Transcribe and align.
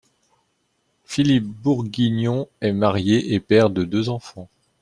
Philippe 1.05 1.45
Bourguignon 1.45 2.47
est 2.59 2.73
marié 2.73 3.35
et 3.35 3.39
père 3.39 3.69
de 3.69 3.83
deux 3.83 4.09
enfants. 4.09 4.49